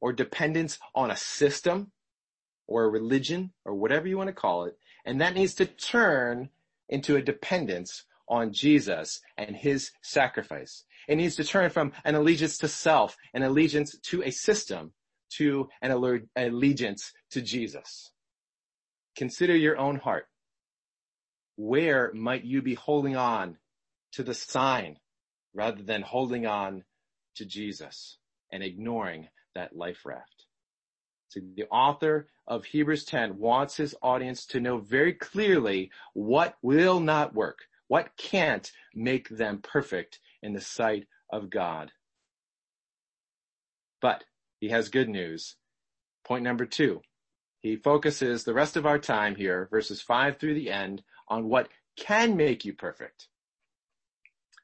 or 0.00 0.12
dependence 0.12 0.78
on 0.96 1.12
a 1.12 1.16
system 1.16 1.92
or 2.66 2.84
a 2.84 2.90
religion 2.90 3.52
or 3.64 3.74
whatever 3.74 4.08
you 4.08 4.18
want 4.18 4.28
to 4.28 4.34
call 4.34 4.64
it. 4.64 4.76
And 5.04 5.20
that 5.20 5.34
needs 5.34 5.54
to 5.54 5.66
turn 5.66 6.50
into 6.88 7.16
a 7.16 7.22
dependence 7.22 8.04
on 8.28 8.52
Jesus 8.52 9.20
and 9.36 9.56
his 9.56 9.90
sacrifice. 10.02 10.84
It 11.08 11.16
needs 11.16 11.36
to 11.36 11.44
turn 11.44 11.70
from 11.70 11.92
an 12.04 12.14
allegiance 12.14 12.58
to 12.58 12.68
self, 12.68 13.16
an 13.34 13.42
allegiance 13.42 13.98
to 13.98 14.22
a 14.22 14.30
system, 14.30 14.92
to 15.36 15.68
an 15.80 15.90
allegiance 16.36 17.12
to 17.30 17.42
Jesus. 17.42 18.12
Consider 19.16 19.56
your 19.56 19.76
own 19.78 19.96
heart. 19.96 20.26
Where 21.56 22.12
might 22.14 22.44
you 22.44 22.62
be 22.62 22.74
holding 22.74 23.16
on 23.16 23.58
to 24.12 24.22
the 24.22 24.34
sign 24.34 24.98
rather 25.54 25.82
than 25.82 26.02
holding 26.02 26.46
on 26.46 26.84
to 27.36 27.44
Jesus 27.44 28.18
and 28.50 28.62
ignoring 28.62 29.28
that 29.54 29.76
life 29.76 30.04
raft. 30.04 30.41
The 31.34 31.64
author 31.70 32.28
of 32.46 32.64
Hebrews 32.64 33.04
10 33.04 33.38
wants 33.38 33.76
his 33.76 33.94
audience 34.02 34.46
to 34.46 34.60
know 34.60 34.78
very 34.78 35.12
clearly 35.12 35.90
what 36.12 36.56
will 36.62 37.00
not 37.00 37.34
work, 37.34 37.60
what 37.88 38.16
can't 38.16 38.70
make 38.94 39.28
them 39.28 39.60
perfect 39.62 40.20
in 40.42 40.52
the 40.52 40.60
sight 40.60 41.06
of 41.30 41.50
God. 41.50 41.92
But 44.00 44.24
he 44.60 44.68
has 44.68 44.88
good 44.88 45.08
news. 45.08 45.56
Point 46.24 46.44
number 46.44 46.66
two. 46.66 47.00
He 47.60 47.76
focuses 47.76 48.42
the 48.42 48.54
rest 48.54 48.76
of 48.76 48.86
our 48.86 48.98
time 48.98 49.36
here, 49.36 49.68
verses 49.70 50.02
five 50.02 50.38
through 50.38 50.54
the 50.54 50.70
end, 50.70 51.02
on 51.28 51.48
what 51.48 51.68
can 51.96 52.36
make 52.36 52.64
you 52.64 52.72
perfect. 52.72 53.28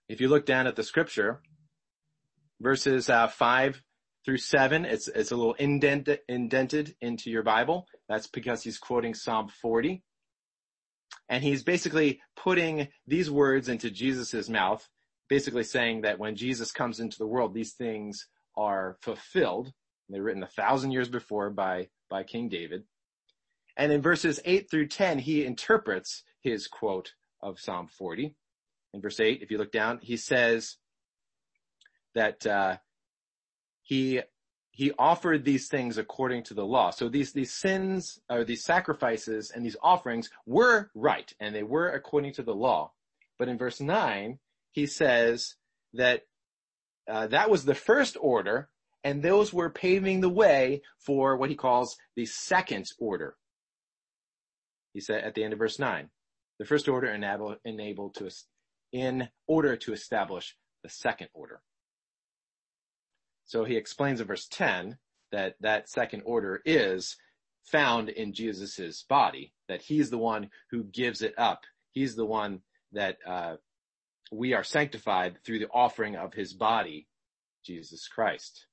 If 0.08 0.20
you 0.20 0.28
look 0.28 0.46
down 0.46 0.66
at 0.66 0.74
the 0.74 0.82
scripture, 0.82 1.40
verses 2.60 3.08
uh, 3.08 3.28
five 3.28 3.82
through 4.28 4.36
seven, 4.36 4.84
it's 4.84 5.08
it's 5.08 5.30
a 5.30 5.36
little 5.36 5.54
indented 5.54 6.20
indented 6.28 6.94
into 7.00 7.30
your 7.30 7.42
Bible. 7.42 7.86
That's 8.10 8.26
because 8.26 8.62
he's 8.62 8.76
quoting 8.76 9.14
Psalm 9.14 9.48
40, 9.48 10.02
and 11.30 11.42
he's 11.42 11.62
basically 11.62 12.20
putting 12.36 12.88
these 13.06 13.30
words 13.30 13.70
into 13.70 13.90
Jesus's 13.90 14.50
mouth, 14.50 14.86
basically 15.30 15.64
saying 15.64 16.02
that 16.02 16.18
when 16.18 16.36
Jesus 16.36 16.72
comes 16.72 17.00
into 17.00 17.16
the 17.16 17.26
world, 17.26 17.54
these 17.54 17.72
things 17.72 18.28
are 18.54 18.98
fulfilled. 19.00 19.72
They're 20.10 20.22
written 20.22 20.42
a 20.42 20.48
thousand 20.48 20.90
years 20.90 21.08
before 21.08 21.48
by 21.48 21.88
by 22.10 22.24
King 22.24 22.50
David. 22.50 22.84
And 23.78 23.90
in 23.90 24.02
verses 24.02 24.40
8 24.44 24.70
through 24.70 24.88
10, 24.88 25.20
he 25.20 25.46
interprets 25.46 26.22
his 26.42 26.66
quote 26.66 27.14
of 27.40 27.58
Psalm 27.58 27.86
40 27.86 28.34
in 28.92 29.00
verse 29.00 29.20
8, 29.20 29.40
if 29.40 29.50
you 29.50 29.56
look 29.56 29.72
down, 29.72 30.00
he 30.02 30.18
says 30.18 30.76
that 32.14 32.46
uh, 32.46 32.76
he 33.88 34.20
he 34.70 34.92
offered 34.98 35.44
these 35.44 35.66
things 35.66 35.96
according 35.96 36.42
to 36.44 36.54
the 36.54 36.64
law. 36.64 36.90
So 36.90 37.08
these 37.08 37.32
these 37.32 37.54
sins 37.54 38.20
or 38.28 38.44
these 38.44 38.62
sacrifices 38.62 39.50
and 39.50 39.64
these 39.64 39.78
offerings 39.82 40.28
were 40.44 40.90
right 40.94 41.32
and 41.40 41.54
they 41.54 41.62
were 41.62 41.88
according 41.88 42.34
to 42.34 42.42
the 42.42 42.54
law. 42.54 42.92
But 43.38 43.48
in 43.48 43.56
verse 43.56 43.80
9, 43.80 44.38
he 44.72 44.86
says 44.86 45.54
that 45.94 46.24
uh, 47.10 47.28
that 47.28 47.48
was 47.48 47.64
the 47.64 47.74
first 47.74 48.18
order 48.20 48.68
and 49.04 49.22
those 49.22 49.54
were 49.54 49.70
paving 49.70 50.20
the 50.20 50.28
way 50.28 50.82
for 50.98 51.36
what 51.36 51.48
he 51.48 51.56
calls 51.56 51.96
the 52.14 52.26
second 52.26 52.84
order. 52.98 53.36
He 54.92 55.00
said 55.00 55.24
at 55.24 55.34
the 55.34 55.44
end 55.44 55.54
of 55.54 55.58
verse 55.58 55.78
9, 55.78 56.10
the 56.58 56.66
first 56.66 56.88
order 56.88 57.08
enabled, 57.08 57.56
enabled 57.64 58.16
to 58.16 58.30
in 58.92 59.30
order 59.46 59.76
to 59.76 59.94
establish 59.94 60.56
the 60.82 60.90
second 60.90 61.28
order. 61.32 61.62
So 63.48 63.64
he 63.64 63.76
explains 63.78 64.20
in 64.20 64.26
verse 64.26 64.46
10 64.46 64.98
that 65.32 65.54
that 65.60 65.88
second 65.88 66.22
order 66.26 66.60
is 66.66 67.16
found 67.64 68.10
in 68.10 68.34
Jesus' 68.34 69.02
body, 69.08 69.54
that 69.68 69.80
he's 69.80 70.10
the 70.10 70.18
one 70.18 70.50
who 70.70 70.84
gives 70.84 71.22
it 71.22 71.32
up. 71.38 71.62
He's 71.92 72.14
the 72.14 72.26
one 72.26 72.60
that 72.92 73.16
uh, 73.26 73.56
we 74.30 74.52
are 74.52 74.62
sanctified 74.62 75.38
through 75.44 75.60
the 75.60 75.70
offering 75.72 76.14
of 76.14 76.34
his 76.34 76.52
body, 76.52 77.08
Jesus 77.64 78.06
Christ. 78.06 78.66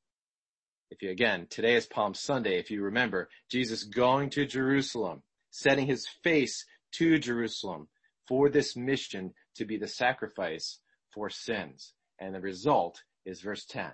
If 0.91 1.01
you 1.01 1.09
again, 1.09 1.47
today 1.49 1.75
is 1.75 1.85
Palm 1.85 2.13
Sunday, 2.13 2.59
if 2.59 2.69
you 2.69 2.81
remember, 2.81 3.29
Jesus 3.49 3.85
going 3.85 4.29
to 4.31 4.45
Jerusalem, 4.45 5.23
setting 5.51 5.87
his 5.87 6.05
face 6.21 6.65
to 6.95 7.17
Jerusalem 7.17 7.87
for 8.27 8.49
this 8.49 8.75
mission 8.75 9.33
to 9.55 9.63
be 9.63 9.77
the 9.77 9.87
sacrifice 9.87 10.79
for 11.13 11.29
sins. 11.29 11.93
And 12.19 12.35
the 12.35 12.41
result 12.41 13.01
is 13.25 13.39
verse 13.39 13.65
10. 13.65 13.91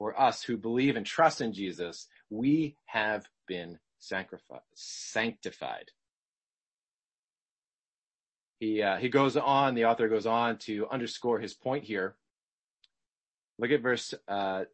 For 0.00 0.18
us 0.18 0.42
who 0.42 0.56
believe 0.56 0.96
and 0.96 1.04
trust 1.04 1.42
in 1.42 1.52
Jesus, 1.52 2.08
we 2.30 2.74
have 2.86 3.26
been 3.46 3.78
sanctified. 3.98 5.90
He, 8.60 8.82
uh, 8.82 8.96
he 8.96 9.10
goes 9.10 9.36
on, 9.36 9.74
the 9.74 9.84
author 9.84 10.08
goes 10.08 10.24
on 10.24 10.56
to 10.60 10.88
underscore 10.90 11.38
his 11.38 11.52
point 11.52 11.84
here. 11.84 12.16
Look 13.58 13.72
at 13.72 13.82
verse 13.82 14.14
uh, 14.26 14.64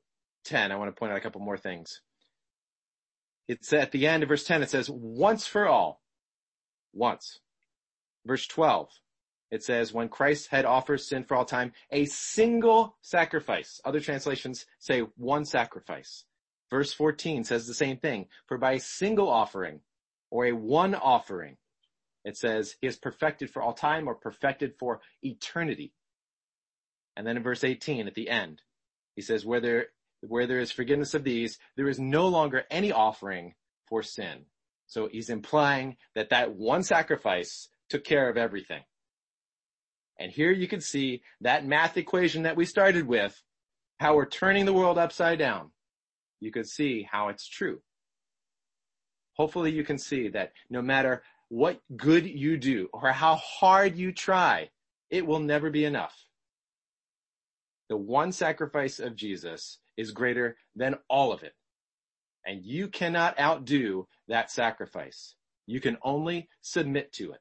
10. 0.44 0.70
I 0.70 0.76
want 0.76 0.94
to 0.94 0.98
point 0.98 1.10
out 1.10 1.18
a 1.18 1.22
couple 1.22 1.40
more 1.40 1.58
things. 1.58 2.02
It's 3.48 3.72
at 3.72 3.90
the 3.90 4.06
end 4.06 4.22
of 4.22 4.28
verse 4.28 4.44
10, 4.44 4.62
it 4.62 4.70
says, 4.70 4.88
once 4.88 5.44
for 5.44 5.66
all. 5.66 6.02
Once. 6.92 7.40
Verse 8.24 8.46
12, 8.46 8.90
it 9.50 9.62
says, 9.62 9.92
when 9.92 10.08
Christ 10.08 10.48
had 10.48 10.64
offered 10.64 11.00
sin 11.00 11.24
for 11.24 11.36
all 11.36 11.44
time, 11.44 11.72
a 11.90 12.06
single 12.06 12.96
sacrifice. 13.00 13.80
Other 13.84 14.00
translations 14.00 14.66
say 14.78 15.00
one 15.16 15.44
sacrifice. 15.44 16.24
Verse 16.68 16.92
14 16.92 17.44
says 17.44 17.66
the 17.66 17.74
same 17.74 17.98
thing. 17.98 18.26
For 18.46 18.58
by 18.58 18.72
a 18.72 18.80
single 18.80 19.28
offering 19.28 19.80
or 20.30 20.46
a 20.46 20.52
one 20.52 20.94
offering, 20.94 21.56
it 22.24 22.36
says 22.36 22.74
he 22.80 22.88
is 22.88 22.96
perfected 22.96 23.50
for 23.50 23.62
all 23.62 23.72
time 23.72 24.08
or 24.08 24.16
perfected 24.16 24.74
for 24.78 25.00
eternity. 25.22 25.92
And 27.16 27.24
then 27.24 27.36
in 27.36 27.42
verse 27.44 27.62
18 27.62 28.08
at 28.08 28.14
the 28.14 28.28
end, 28.28 28.62
he 29.14 29.22
says, 29.22 29.46
where 29.46 29.60
there, 29.60 29.86
where 30.22 30.48
there 30.48 30.58
is 30.58 30.72
forgiveness 30.72 31.14
of 31.14 31.22
these, 31.22 31.58
there 31.76 31.88
is 31.88 32.00
no 32.00 32.26
longer 32.26 32.64
any 32.68 32.90
offering 32.90 33.54
for 33.86 34.02
sin. 34.02 34.46
So 34.88 35.08
he's 35.10 35.30
implying 35.30 35.96
that 36.16 36.30
that 36.30 36.54
one 36.54 36.82
sacrifice 36.82 37.68
took 37.88 38.04
care 38.04 38.28
of 38.28 38.36
everything. 38.36 38.82
And 40.18 40.32
here 40.32 40.50
you 40.50 40.66
can 40.66 40.80
see 40.80 41.22
that 41.42 41.66
math 41.66 41.96
equation 41.96 42.44
that 42.44 42.56
we 42.56 42.64
started 42.64 43.06
with, 43.06 43.40
how 43.98 44.16
we're 44.16 44.26
turning 44.26 44.64
the 44.64 44.72
world 44.72 44.98
upside 44.98 45.38
down 45.38 45.70
you 46.40 46.52
can 46.52 46.64
see 46.64 47.08
how 47.10 47.28
it's 47.28 47.48
true. 47.48 47.80
Hopefully 49.34 49.70
you 49.70 49.84
can 49.84 49.98
see 49.98 50.28
that 50.28 50.52
no 50.70 50.82
matter 50.82 51.22
what 51.48 51.80
good 51.96 52.26
you 52.26 52.56
do 52.56 52.88
or 52.92 53.12
how 53.12 53.36
hard 53.36 53.96
you 53.96 54.12
try, 54.12 54.70
it 55.10 55.26
will 55.26 55.40
never 55.40 55.70
be 55.70 55.84
enough. 55.84 56.16
The 57.88 57.96
one 57.96 58.32
sacrifice 58.32 58.98
of 58.98 59.14
Jesus 59.14 59.78
is 59.96 60.10
greater 60.10 60.56
than 60.74 60.96
all 61.08 61.32
of 61.32 61.42
it. 61.42 61.54
And 62.44 62.64
you 62.64 62.88
cannot 62.88 63.38
outdo 63.38 64.08
that 64.28 64.50
sacrifice. 64.50 65.34
You 65.66 65.80
can 65.80 65.96
only 66.02 66.48
submit 66.62 67.12
to 67.14 67.32
it. 67.32 67.40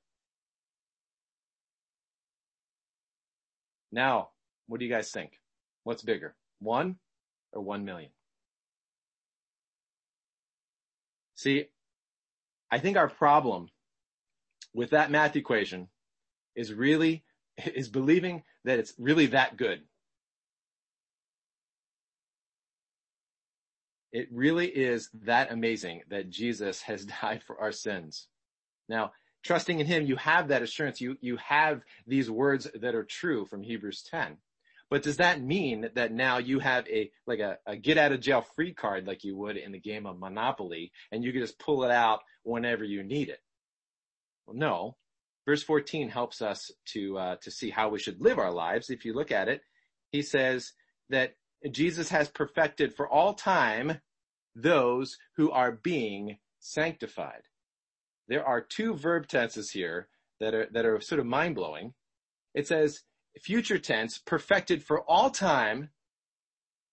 Now, 3.91 4.29
what 4.67 4.79
do 4.79 4.85
you 4.85 4.91
guys 4.91 5.11
think? 5.11 5.39
What's 5.83 6.01
bigger? 6.01 6.35
One 6.59 6.97
or 7.51 7.61
one 7.61 7.85
million? 7.85 8.11
See, 11.35 11.65
I 12.71 12.79
think 12.79 12.97
our 12.97 13.09
problem 13.09 13.69
with 14.73 14.91
that 14.91 15.11
math 15.11 15.35
equation 15.35 15.89
is 16.55 16.73
really, 16.73 17.23
is 17.73 17.89
believing 17.89 18.43
that 18.63 18.79
it's 18.79 18.93
really 18.97 19.27
that 19.27 19.57
good. 19.57 19.81
It 24.11 24.29
really 24.31 24.67
is 24.67 25.09
that 25.23 25.51
amazing 25.51 26.01
that 26.09 26.29
Jesus 26.29 26.81
has 26.83 27.05
died 27.21 27.43
for 27.43 27.59
our 27.59 27.71
sins. 27.71 28.27
Now, 28.87 29.11
trusting 29.45 29.79
in 29.79 29.85
him, 29.85 30.05
you 30.05 30.15
have 30.17 30.47
that 30.47 30.63
assurance. 30.63 30.99
You, 30.99 31.17
you 31.21 31.37
have 31.37 31.81
these 32.07 32.29
words 32.29 32.67
that 32.81 32.95
are 32.95 33.03
true 33.03 33.45
from 33.45 33.61
Hebrews 33.61 34.03
10. 34.09 34.37
But 34.89 35.03
does 35.03 35.17
that 35.17 35.41
mean 35.41 35.89
that 35.95 36.11
now 36.11 36.39
you 36.39 36.59
have 36.59 36.87
a, 36.87 37.11
like 37.25 37.39
a, 37.39 37.57
a 37.65 37.75
get 37.75 37.97
out 37.97 38.11
of 38.11 38.19
jail 38.19 38.45
free 38.55 38.73
card 38.73 39.07
like 39.07 39.23
you 39.23 39.35
would 39.37 39.57
in 39.57 39.71
the 39.71 39.79
game 39.79 40.05
of 40.05 40.19
Monopoly 40.19 40.91
and 41.11 41.23
you 41.23 41.31
can 41.31 41.41
just 41.41 41.59
pull 41.59 41.83
it 41.83 41.91
out 41.91 42.21
whenever 42.43 42.83
you 42.83 43.03
need 43.03 43.29
it? 43.29 43.39
Well, 44.45 44.55
no. 44.55 44.95
Verse 45.45 45.63
14 45.63 46.09
helps 46.09 46.41
us 46.41 46.71
to, 46.93 47.17
uh, 47.17 47.35
to 47.37 47.51
see 47.51 47.69
how 47.69 47.89
we 47.89 47.99
should 47.99 48.21
live 48.21 48.39
our 48.39 48.51
lives. 48.51 48.89
If 48.89 49.05
you 49.05 49.13
look 49.13 49.31
at 49.31 49.47
it, 49.47 49.61
he 50.11 50.23
says 50.23 50.73
that 51.09 51.35
Jesus 51.71 52.09
has 52.09 52.29
perfected 52.29 52.95
for 52.95 53.07
all 53.07 53.33
time 53.35 53.99
those 54.55 55.17
who 55.35 55.51
are 55.51 55.71
being 55.71 56.37
sanctified. 56.59 57.43
There 58.27 58.45
are 58.45 58.61
two 58.61 58.95
verb 58.95 59.27
tenses 59.27 59.71
here 59.71 60.07
that 60.39 60.53
are, 60.53 60.67
that 60.71 60.85
are 60.85 60.99
sort 61.01 61.19
of 61.19 61.25
mind 61.25 61.55
blowing. 61.55 61.93
It 62.53 62.67
says 62.67 63.01
future 63.39 63.77
tense, 63.77 64.17
perfected 64.17 64.83
for 64.83 65.01
all 65.01 65.29
time 65.29 65.89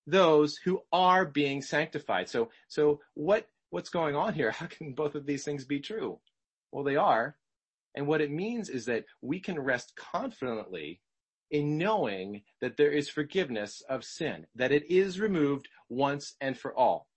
those 0.07 0.57
who 0.65 0.81
are 0.93 1.25
being 1.25 1.63
sanctified. 1.63 2.29
So, 2.29 2.51
so 2.69 3.01
what, 3.15 3.47
what's 3.71 3.91
going 3.91 4.17
on 4.17 4.35
here? 4.35 4.51
How 4.53 4.67
can 4.67 4.95
both 4.95 5.15
of 5.15 5.27
these 5.27 5.45
things 5.45 5.65
be 5.65 5.81
true? 5.81 6.19
Well, 6.73 6.85
they 6.85 6.97
are. 6.97 7.37
And 7.95 8.07
what 8.07 8.23
it 8.23 8.31
means 8.31 8.69
is 8.69 8.87
that 8.87 9.05
we 9.21 9.39
can 9.39 9.59
rest 9.61 9.95
confidently 9.97 11.01
in 11.51 11.77
knowing 11.77 12.43
that 12.63 12.79
there 12.79 12.91
is 12.91 13.11
forgiveness 13.11 13.83
of 13.89 14.05
sin, 14.05 14.47
that 14.55 14.73
it 14.73 14.91
is 14.91 15.21
removed 15.21 15.69
once 15.91 16.35
and 16.41 16.59
for 16.59 16.75
all. 16.75 17.09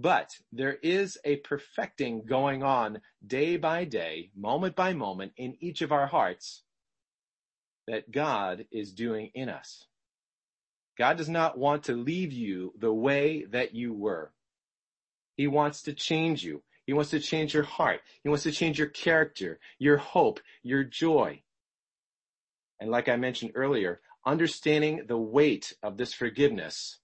But 0.00 0.30
there 0.52 0.74
is 0.80 1.18
a 1.24 1.38
perfecting 1.38 2.24
going 2.24 2.62
on 2.62 3.00
day 3.26 3.56
by 3.56 3.84
day, 3.84 4.30
moment 4.36 4.76
by 4.76 4.92
moment 4.92 5.32
in 5.36 5.56
each 5.58 5.82
of 5.82 5.90
our 5.90 6.06
hearts 6.06 6.62
that 7.88 8.12
God 8.12 8.66
is 8.70 8.92
doing 8.92 9.32
in 9.34 9.48
us. 9.48 9.88
God 10.96 11.16
does 11.16 11.28
not 11.28 11.58
want 11.58 11.84
to 11.84 11.96
leave 11.96 12.32
you 12.32 12.72
the 12.78 12.92
way 12.92 13.44
that 13.46 13.74
you 13.74 13.92
were. 13.92 14.32
He 15.34 15.48
wants 15.48 15.82
to 15.82 15.92
change 15.92 16.44
you. 16.44 16.62
He 16.86 16.92
wants 16.92 17.10
to 17.10 17.18
change 17.18 17.52
your 17.52 17.64
heart. 17.64 18.00
He 18.22 18.28
wants 18.28 18.44
to 18.44 18.52
change 18.52 18.78
your 18.78 18.88
character, 18.88 19.58
your 19.80 19.96
hope, 19.96 20.38
your 20.62 20.84
joy. 20.84 21.42
And 22.78 22.88
like 22.88 23.08
I 23.08 23.16
mentioned 23.16 23.52
earlier, 23.56 24.00
understanding 24.24 25.06
the 25.08 25.18
weight 25.18 25.72
of 25.82 25.96
this 25.96 26.14
forgiveness 26.14 27.00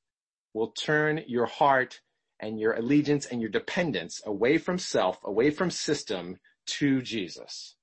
will 0.52 0.68
turn 0.68 1.24
your 1.26 1.46
heart 1.46 2.00
and 2.44 2.60
your 2.60 2.74
allegiance 2.74 3.24
and 3.24 3.40
your 3.40 3.48
dependence 3.48 4.20
away 4.26 4.58
from 4.58 4.78
self, 4.78 5.18
away 5.24 5.50
from 5.50 5.70
system 5.70 6.36
to 6.66 7.00
Jesus. 7.00 7.74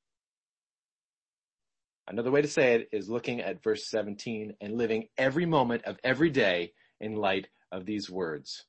Another 2.07 2.29
way 2.29 2.43
to 2.43 2.47
say 2.47 2.75
it 2.75 2.89
is 2.91 3.09
looking 3.09 3.41
at 3.41 3.63
verse 3.63 3.87
17 3.87 4.53
and 4.61 4.77
living 4.77 5.07
every 5.17 5.47
moment 5.47 5.85
of 5.85 5.97
every 6.03 6.29
day 6.29 6.73
in 6.99 7.15
light 7.15 7.47
of 7.71 7.87
these 7.87 8.07
words. 8.07 8.65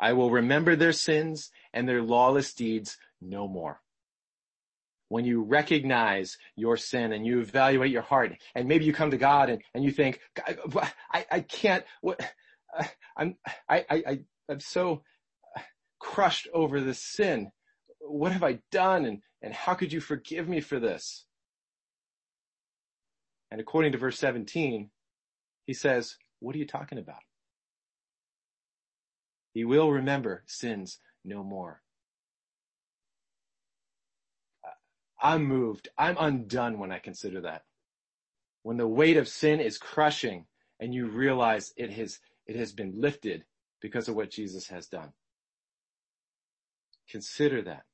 I 0.00 0.14
will 0.14 0.30
remember 0.30 0.74
their 0.74 0.92
sins 0.92 1.50
and 1.74 1.86
their 1.86 2.00
lawless 2.00 2.54
deeds 2.54 2.96
no 3.20 3.46
more. 3.46 3.82
When 5.08 5.26
you 5.26 5.42
recognize 5.42 6.38
your 6.56 6.78
sin 6.78 7.12
and 7.12 7.26
you 7.26 7.40
evaluate 7.40 7.90
your 7.90 8.02
heart 8.02 8.38
and 8.54 8.68
maybe 8.68 8.86
you 8.86 8.94
come 8.94 9.10
to 9.10 9.18
God 9.18 9.50
and, 9.50 9.60
and 9.74 9.84
you 9.84 9.90
think, 9.90 10.20
I, 11.12 11.26
I 11.30 11.40
can't, 11.40 11.84
what, 12.00 12.20
I'm, 13.16 13.36
I, 13.68 13.84
I, 13.90 14.18
I'm 14.48 14.60
so 14.60 15.02
crushed 15.98 16.48
over 16.52 16.80
this 16.80 17.02
sin. 17.02 17.50
What 18.00 18.32
have 18.32 18.44
I 18.44 18.60
done? 18.70 19.04
And, 19.04 19.22
and 19.42 19.52
how 19.52 19.74
could 19.74 19.92
you 19.92 20.00
forgive 20.00 20.48
me 20.48 20.60
for 20.60 20.78
this? 20.78 21.26
And 23.50 23.60
according 23.60 23.92
to 23.92 23.98
verse 23.98 24.18
17, 24.18 24.90
he 25.66 25.74
says, 25.74 26.16
what 26.40 26.54
are 26.54 26.58
you 26.58 26.66
talking 26.66 26.98
about? 26.98 27.22
He 29.54 29.64
will 29.64 29.90
remember 29.90 30.44
sins 30.46 31.00
no 31.24 31.42
more. 31.42 31.82
Uh, 34.64 34.70
I'm 35.20 35.44
moved. 35.44 35.88
I'm 35.98 36.16
undone 36.18 36.78
when 36.78 36.92
I 36.92 36.98
consider 36.98 37.40
that. 37.42 37.62
When 38.62 38.76
the 38.76 38.86
weight 38.86 39.16
of 39.16 39.28
sin 39.28 39.60
is 39.60 39.78
crushing 39.78 40.46
and 40.78 40.94
you 40.94 41.06
realize 41.06 41.72
it 41.76 41.92
has, 41.94 42.20
it 42.48 42.56
has 42.56 42.72
been 42.72 43.00
lifted 43.00 43.44
because 43.80 44.08
of 44.08 44.16
what 44.16 44.30
Jesus 44.30 44.68
has 44.68 44.88
done. 44.88 45.12
Consider 47.10 47.62
that. 47.62 47.84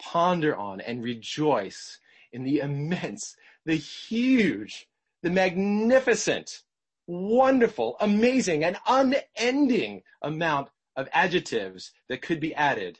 Ponder 0.00 0.54
on 0.56 0.80
and 0.80 1.02
rejoice 1.02 1.98
in 2.32 2.42
the 2.42 2.58
immense, 2.58 3.36
the 3.64 3.74
huge, 3.76 4.88
the 5.22 5.30
magnificent, 5.30 6.62
wonderful, 7.06 7.96
amazing, 8.00 8.64
and 8.64 8.76
unending 8.86 10.02
amount 10.22 10.68
of 10.96 11.08
adjectives 11.12 11.92
that 12.08 12.22
could 12.22 12.40
be 12.40 12.54
added 12.54 12.98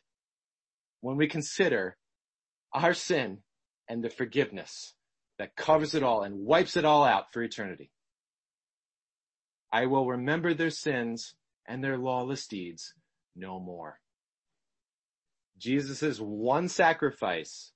when 1.01 1.17
we 1.17 1.27
consider 1.27 1.97
our 2.73 2.95
sin 2.95 3.39
and 3.89 4.05
the 4.05 4.11
forgiveness 4.11 4.95
that 5.39 5.57
covers 5.57 5.95
it 5.95 6.03
all 6.03 6.23
and 6.23 6.45
wipes 6.45 6.77
it 6.77 6.85
all 6.85 7.05
out 7.05 7.33
for 7.33 7.43
eternity. 7.43 7.91
I 9.73 9.87
will 9.87 10.07
remember 10.07 10.55
their 10.55 10.71
sins 10.71 11.35
and 11.67 11.83
their 11.83 11.99
lawless 11.99 12.47
deeds 12.47 12.95
no 13.37 13.61
more. 13.61 14.01
Jesus' 15.59 16.19
one 16.19 16.69
sacrifice 16.69 17.73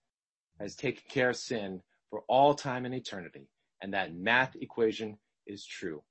has 0.59 0.75
taken 0.75 1.03
care 1.09 1.31
of 1.31 1.37
sin 1.37 1.83
for 2.11 2.25
all 2.29 2.55
time 2.55 2.85
and 2.85 2.95
eternity. 2.95 3.49
And 3.83 3.93
that 3.93 4.15
math 4.15 4.57
equation 4.57 5.19
is 5.47 5.67
true. 5.67 6.03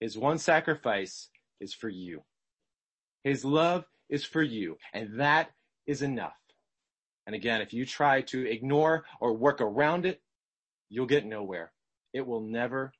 His 0.00 0.16
one 0.16 0.38
sacrifice 0.38 1.28
is 1.60 1.74
for 1.74 1.88
you. 1.88 2.22
His 3.24 3.44
love 3.44 3.84
is 4.08 4.24
for 4.24 4.42
you. 4.42 4.78
And 4.94 5.20
that 5.20 5.50
is 5.86 6.02
enough. 6.02 6.36
And 7.26 7.34
again, 7.34 7.60
if 7.60 7.74
you 7.74 7.84
try 7.84 8.22
to 8.22 8.50
ignore 8.50 9.04
or 9.20 9.34
work 9.36 9.60
around 9.60 10.06
it, 10.06 10.22
you'll 10.88 11.06
get 11.06 11.26
nowhere. 11.26 11.72
It 12.14 12.26
will 12.26 12.40
never 12.40 12.92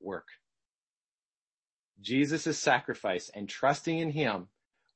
work. 0.00 0.26
Jesus' 2.00 2.58
sacrifice 2.58 3.30
and 3.34 3.48
trusting 3.48 3.98
in 3.98 4.10
him 4.10 4.48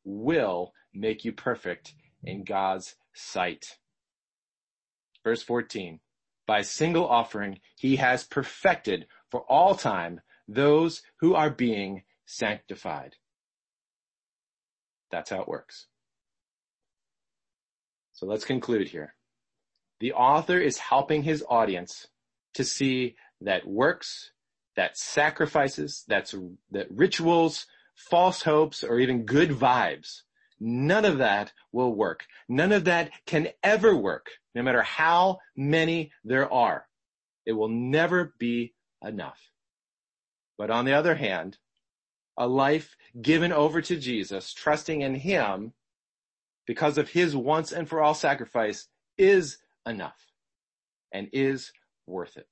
will 0.05 0.73
make 0.93 1.25
you 1.25 1.33
perfect 1.33 1.95
in 2.23 2.45
God's 2.45 2.97
sight. 3.15 3.79
Verse 5.23 5.43
14, 5.43 6.01
by 6.47 6.63
single 6.63 7.09
offering, 7.09 7.61
he 7.77 7.97
has 7.97 8.25
perfected 8.25 9.07
for 9.31 9.41
all 9.43 9.75
time 9.75 10.21
those 10.47 11.03
who 11.21 11.35
are 11.35 11.51
being 11.51 12.03
sanctified. 12.27 13.17
That's 15.11 15.31
how 15.31 15.41
it 15.41 15.49
works. 15.49 15.87
So 18.13 18.27
let's 18.27 18.45
conclude 18.45 18.89
here. 18.89 19.15
The 20.01 20.13
author 20.13 20.59
is 20.59 20.79
helping 20.79 21.23
his 21.23 21.45
audience 21.49 22.09
to 22.55 22.65
see 22.65 23.17
that 23.41 23.67
works, 23.67 24.33
that 24.77 24.99
sacrifices, 24.99 26.05
that's, 26.09 26.35
that 26.71 26.89
rituals, 26.91 27.67
false 27.95 28.43
hopes, 28.43 28.83
or 28.83 28.99
even 28.99 29.25
good 29.25 29.51
vibes 29.51 30.23
None 30.61 31.05
of 31.05 31.19
that 31.19 31.53
will 31.73 31.95
work. 31.95 32.27
None 32.49 32.73
of 32.73 32.85
that 32.85 33.11
can 33.27 33.49
ever 33.63 33.95
work, 33.95 34.31
no 34.55 34.63
matter 34.63 34.83
how 34.83 35.41
many 35.57 36.13
there 36.25 36.51
are. 36.53 36.87
It 37.45 37.53
will 37.53 37.69
never 37.69 38.35
be 38.39 38.75
enough. 39.03 39.41
But 40.57 40.71
on 40.71 40.85
the 40.85 40.93
other 40.93 41.17
hand, 41.17 41.59
a 42.39 42.47
life 42.47 42.97
given 43.21 43.53
over 43.53 43.83
to 43.83 43.97
Jesus, 43.97 44.53
trusting 44.55 45.03
in 45.03 45.15
Him 45.15 45.73
because 46.67 46.99
of 46.99 47.11
His 47.11 47.37
once 47.37 47.73
and 47.73 47.89
for 47.89 48.01
all 48.01 48.15
sacrifice 48.15 48.89
is 49.19 49.59
enough 49.87 50.33
and 51.13 51.29
is 51.33 51.73
worth 52.07 52.37
it. 52.37 52.49